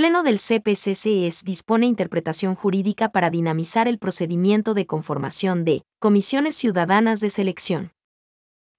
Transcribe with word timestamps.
Pleno 0.00 0.22
del 0.22 0.38
CPCCS 0.38 1.44
dispone 1.44 1.84
interpretación 1.84 2.54
jurídica 2.54 3.10
para 3.10 3.28
dinamizar 3.28 3.86
el 3.86 3.98
procedimiento 3.98 4.72
de 4.72 4.86
conformación 4.86 5.62
de 5.62 5.82
comisiones 5.98 6.56
ciudadanas 6.56 7.20
de 7.20 7.28
selección. 7.28 7.92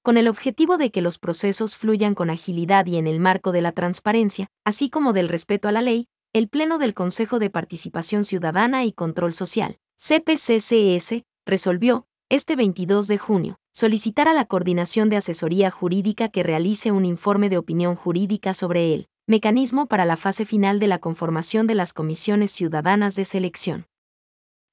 Con 0.02 0.18
el 0.18 0.28
objetivo 0.28 0.80
de 0.80 0.90
que 0.90 1.04
los 1.04 1.20
procesos 1.20 1.78
fluyan 1.78 2.16
con 2.16 2.32
agilidad 2.32 2.88
y 2.88 2.98
en 2.98 3.06
el 3.06 3.20
marco 3.20 3.52
de 3.52 3.62
la 3.62 3.72
transparencia, 3.72 4.48
así 4.66 4.90
como 4.90 5.14
del 5.14 5.30
respeto 5.30 5.68
a 5.68 5.72
la 5.72 5.84
ley, 5.84 6.08
el 6.34 6.50
Pleno 6.50 6.80
del 6.80 6.96
Consejo 6.96 7.38
de 7.38 7.52
Participación 7.52 8.24
Ciudadana 8.24 8.84
y 8.84 8.92
Control 8.92 9.32
Social, 9.32 9.78
CPCCS, 9.98 11.22
resolvió, 11.46 12.08
este 12.30 12.56
22 12.56 13.08
de 13.08 13.20
junio, 13.20 13.60
solicitar 13.72 14.28
a 14.28 14.34
la 14.34 14.46
Coordinación 14.46 15.10
de 15.10 15.18
Asesoría 15.18 15.70
Jurídica 15.70 16.30
que 16.30 16.42
realice 16.42 16.92
un 16.92 17.06
informe 17.06 17.50
de 17.50 17.60
opinión 17.60 17.96
jurídica 17.96 18.56
sobre 18.56 18.96
el 18.96 19.11
mecanismo 19.32 19.86
para 19.86 20.04
la 20.04 20.18
fase 20.18 20.44
final 20.44 20.78
de 20.78 20.88
la 20.88 21.00
conformación 21.00 21.66
de 21.66 21.74
las 21.74 21.94
comisiones 21.94 22.52
ciudadanas 22.52 23.16
de 23.16 23.24
selección. 23.24 23.86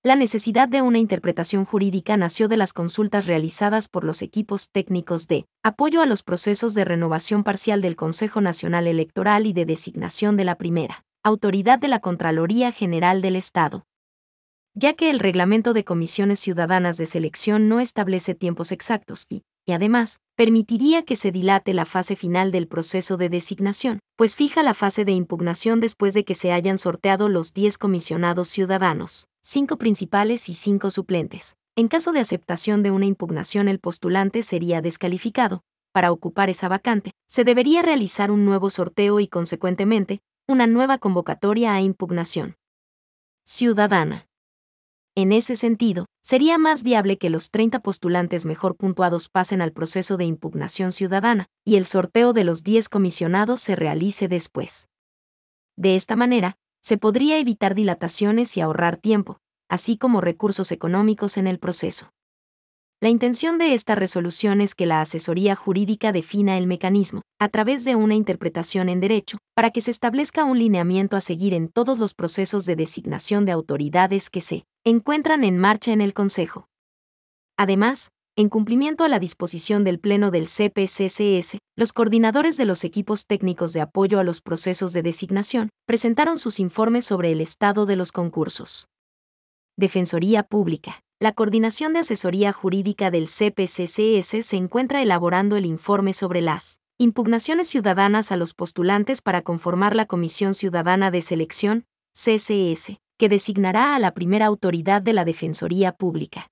La 0.02 0.16
necesidad 0.16 0.68
de 0.68 0.82
una 0.82 0.98
interpretación 0.98 1.64
jurídica 1.64 2.16
nació 2.16 2.48
de 2.48 2.56
las 2.56 2.72
consultas 2.72 3.26
realizadas 3.26 3.86
por 3.86 4.02
los 4.02 4.20
equipos 4.20 4.68
técnicos 4.70 5.28
de 5.28 5.46
apoyo 5.62 6.02
a 6.02 6.06
los 6.06 6.24
procesos 6.24 6.74
de 6.74 6.84
renovación 6.84 7.44
parcial 7.44 7.80
del 7.80 7.94
Consejo 7.94 8.40
Nacional 8.40 8.88
Electoral 8.88 9.46
y 9.46 9.52
de 9.52 9.64
designación 9.64 10.36
de 10.36 10.44
la 10.44 10.56
primera 10.56 11.04
autoridad 11.22 11.78
de 11.78 11.88
la 11.88 12.00
Contraloría 12.00 12.72
General 12.72 13.22
del 13.22 13.36
Estado. 13.36 13.86
Ya 14.74 14.94
que 14.94 15.08
el 15.08 15.20
reglamento 15.20 15.72
de 15.72 15.84
comisiones 15.84 16.40
ciudadanas 16.40 16.96
de 16.96 17.06
selección 17.06 17.68
no 17.68 17.78
establece 17.78 18.34
tiempos 18.34 18.72
exactos 18.72 19.26
y, 19.28 19.44
y 19.68 19.72
además, 19.72 20.22
permitiría 20.34 21.02
que 21.02 21.14
se 21.14 21.30
dilate 21.30 21.74
la 21.74 21.84
fase 21.84 22.16
final 22.16 22.50
del 22.52 22.68
proceso 22.68 23.18
de 23.18 23.28
designación, 23.28 23.98
pues 24.16 24.34
fija 24.34 24.62
la 24.62 24.72
fase 24.72 25.04
de 25.04 25.12
impugnación 25.12 25.78
después 25.78 26.14
de 26.14 26.24
que 26.24 26.34
se 26.34 26.52
hayan 26.52 26.78
sorteado 26.78 27.28
los 27.28 27.52
10 27.52 27.76
comisionados 27.76 28.48
ciudadanos, 28.48 29.28
5 29.42 29.76
principales 29.76 30.48
y 30.48 30.54
5 30.54 30.90
suplentes. 30.90 31.56
En 31.76 31.88
caso 31.88 32.12
de 32.12 32.20
aceptación 32.20 32.82
de 32.82 32.92
una 32.92 33.04
impugnación 33.04 33.68
el 33.68 33.78
postulante 33.78 34.42
sería 34.42 34.80
descalificado. 34.80 35.60
Para 35.92 36.12
ocupar 36.12 36.48
esa 36.48 36.68
vacante, 36.68 37.10
se 37.28 37.44
debería 37.44 37.82
realizar 37.82 38.30
un 38.30 38.46
nuevo 38.46 38.70
sorteo 38.70 39.20
y, 39.20 39.28
consecuentemente, 39.28 40.20
una 40.48 40.66
nueva 40.66 40.96
convocatoria 40.96 41.74
a 41.74 41.82
impugnación. 41.82 42.56
Ciudadana. 43.44 44.27
En 45.18 45.32
ese 45.32 45.56
sentido, 45.56 46.06
sería 46.22 46.58
más 46.58 46.84
viable 46.84 47.18
que 47.18 47.28
los 47.28 47.50
30 47.50 47.80
postulantes 47.80 48.44
mejor 48.44 48.76
puntuados 48.76 49.28
pasen 49.28 49.60
al 49.60 49.72
proceso 49.72 50.16
de 50.16 50.24
impugnación 50.24 50.92
ciudadana 50.92 51.48
y 51.64 51.74
el 51.74 51.86
sorteo 51.86 52.32
de 52.32 52.44
los 52.44 52.62
10 52.62 52.88
comisionados 52.88 53.60
se 53.60 53.74
realice 53.74 54.28
después. 54.28 54.86
De 55.76 55.96
esta 55.96 56.14
manera, 56.14 56.56
se 56.80 56.98
podría 56.98 57.40
evitar 57.40 57.74
dilataciones 57.74 58.56
y 58.56 58.60
ahorrar 58.60 58.96
tiempo, 58.96 59.40
así 59.68 59.98
como 59.98 60.20
recursos 60.20 60.70
económicos 60.70 61.36
en 61.36 61.48
el 61.48 61.58
proceso. 61.58 62.12
La 63.00 63.08
intención 63.08 63.58
de 63.58 63.74
esta 63.74 63.96
resolución 63.96 64.60
es 64.60 64.76
que 64.76 64.86
la 64.86 65.00
asesoría 65.00 65.56
jurídica 65.56 66.12
defina 66.12 66.56
el 66.56 66.68
mecanismo, 66.68 67.22
a 67.40 67.48
través 67.48 67.84
de 67.84 67.96
una 67.96 68.14
interpretación 68.14 68.88
en 68.88 69.00
derecho, 69.00 69.38
para 69.56 69.72
que 69.72 69.80
se 69.80 69.90
establezca 69.90 70.44
un 70.44 70.60
lineamiento 70.60 71.16
a 71.16 71.20
seguir 71.20 71.54
en 71.54 71.70
todos 71.70 71.98
los 71.98 72.14
procesos 72.14 72.66
de 72.66 72.76
designación 72.76 73.44
de 73.46 73.50
autoridades 73.50 74.30
que 74.30 74.40
se 74.40 74.67
encuentran 74.84 75.44
en 75.44 75.58
marcha 75.58 75.92
en 75.92 76.00
el 76.00 76.14
Consejo. 76.14 76.68
Además, 77.56 78.10
en 78.36 78.48
cumplimiento 78.48 79.02
a 79.02 79.08
la 79.08 79.18
disposición 79.18 79.82
del 79.82 79.98
Pleno 79.98 80.30
del 80.30 80.46
CPCCS, 80.46 81.58
los 81.76 81.92
coordinadores 81.92 82.56
de 82.56 82.66
los 82.66 82.84
equipos 82.84 83.26
técnicos 83.26 83.72
de 83.72 83.80
apoyo 83.80 84.20
a 84.20 84.24
los 84.24 84.40
procesos 84.40 84.92
de 84.92 85.02
designación 85.02 85.70
presentaron 85.86 86.38
sus 86.38 86.60
informes 86.60 87.04
sobre 87.04 87.32
el 87.32 87.40
estado 87.40 87.84
de 87.84 87.96
los 87.96 88.12
concursos. 88.12 88.86
Defensoría 89.76 90.44
Pública. 90.44 91.00
La 91.20 91.32
Coordinación 91.32 91.94
de 91.94 91.98
Asesoría 91.98 92.52
Jurídica 92.52 93.10
del 93.10 93.26
CPCCS 93.26 94.46
se 94.46 94.56
encuentra 94.56 95.02
elaborando 95.02 95.56
el 95.56 95.66
informe 95.66 96.12
sobre 96.12 96.40
las 96.40 96.78
impugnaciones 96.96 97.66
ciudadanas 97.66 98.30
a 98.30 98.36
los 98.36 98.54
postulantes 98.54 99.20
para 99.20 99.42
conformar 99.42 99.96
la 99.96 100.06
Comisión 100.06 100.54
Ciudadana 100.54 101.10
de 101.10 101.22
Selección, 101.22 101.86
CCS, 102.12 102.98
que 103.18 103.28
designará 103.28 103.96
a 103.96 103.98
la 103.98 104.14
primera 104.14 104.46
autoridad 104.46 105.02
de 105.02 105.12
la 105.12 105.24
Defensoría 105.24 105.90
Pública. 105.92 106.50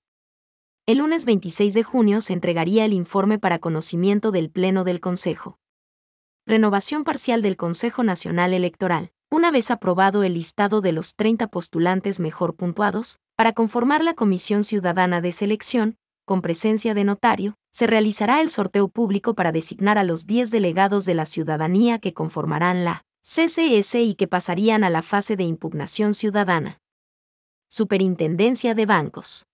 El 0.84 0.98
lunes 0.98 1.24
26 1.24 1.74
de 1.74 1.84
junio 1.84 2.20
se 2.20 2.32
entregaría 2.32 2.84
el 2.84 2.92
informe 2.92 3.38
para 3.38 3.60
conocimiento 3.60 4.32
del 4.32 4.50
Pleno 4.50 4.82
del 4.82 5.00
Consejo. 5.00 5.58
Renovación 6.44 7.04
parcial 7.04 7.40
del 7.40 7.56
Consejo 7.56 8.02
Nacional 8.02 8.52
Electoral. 8.52 9.12
Una 9.30 9.52
vez 9.52 9.70
aprobado 9.70 10.24
el 10.24 10.34
listado 10.34 10.80
de 10.80 10.92
los 10.92 11.14
30 11.14 11.48
postulantes 11.48 12.20
mejor 12.20 12.56
puntuados, 12.56 13.20
para 13.36 13.52
conformar 13.52 14.02
la 14.02 14.14
Comisión 14.14 14.64
Ciudadana 14.64 15.20
de 15.20 15.30
Selección, 15.32 15.96
con 16.24 16.42
presencia 16.42 16.94
de 16.94 17.04
notario, 17.04 17.54
se 17.70 17.86
realizará 17.86 18.40
el 18.40 18.50
sorteo 18.50 18.88
público 18.88 19.34
para 19.34 19.52
designar 19.52 19.98
a 19.98 20.04
los 20.04 20.26
10 20.26 20.50
delegados 20.50 21.04
de 21.04 21.14
la 21.14 21.26
ciudadanía 21.26 22.00
que 22.00 22.12
conformarán 22.12 22.84
la 22.84 23.05
CCS 23.28 23.96
y 23.96 24.14
que 24.14 24.28
pasarían 24.28 24.84
a 24.84 24.88
la 24.88 25.02
fase 25.02 25.34
de 25.34 25.42
impugnación 25.42 26.14
ciudadana. 26.14 26.80
Superintendencia 27.68 28.72
de 28.76 28.86
Bancos. 28.86 29.46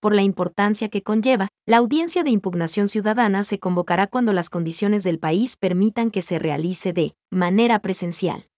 Por 0.00 0.14
la 0.14 0.22
importancia 0.22 0.88
que 0.88 1.02
conlleva, 1.02 1.48
la 1.66 1.76
audiencia 1.76 2.22
de 2.22 2.30
impugnación 2.30 2.88
ciudadana 2.88 3.44
se 3.44 3.58
convocará 3.58 4.06
cuando 4.06 4.32
las 4.32 4.48
condiciones 4.48 5.02
del 5.02 5.18
país 5.18 5.58
permitan 5.58 6.10
que 6.10 6.22
se 6.22 6.38
realice 6.38 6.94
de 6.94 7.14
manera 7.30 7.80
presencial. 7.80 8.48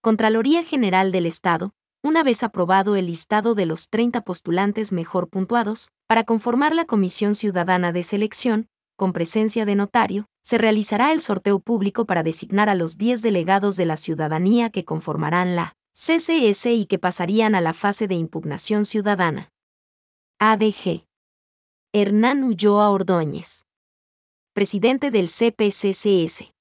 Contraloría 0.00 0.64
General 0.64 1.12
del 1.12 1.26
Estado, 1.26 1.74
una 2.02 2.22
vez 2.22 2.42
aprobado 2.44 2.96
el 2.96 3.04
listado 3.04 3.54
de 3.54 3.66
los 3.66 3.90
30 3.90 4.22
postulantes 4.22 4.90
mejor 4.90 5.28
puntuados, 5.28 5.90
para 6.06 6.24
conformar 6.24 6.74
la 6.74 6.86
Comisión 6.86 7.34
Ciudadana 7.34 7.92
de 7.92 8.04
Selección, 8.04 8.68
con 8.96 9.12
presencia 9.12 9.64
de 9.64 9.74
notario, 9.74 10.26
se 10.42 10.58
realizará 10.58 11.12
el 11.12 11.20
sorteo 11.20 11.58
público 11.58 12.04
para 12.04 12.22
designar 12.22 12.68
a 12.68 12.74
los 12.74 12.96
10 12.96 13.22
delegados 13.22 13.76
de 13.76 13.86
la 13.86 13.96
ciudadanía 13.96 14.70
que 14.70 14.84
conformarán 14.84 15.56
la 15.56 15.74
CCS 15.94 16.66
y 16.66 16.86
que 16.86 16.98
pasarían 16.98 17.54
a 17.54 17.60
la 17.60 17.72
fase 17.72 18.08
de 18.08 18.14
impugnación 18.14 18.84
ciudadana. 18.84 19.50
ADG. 20.40 21.04
Hernán 21.92 22.44
Ulloa 22.44 22.90
Ordóñez. 22.90 23.66
Presidente 24.52 25.10
del 25.10 25.28
CPCCS. 25.28 26.53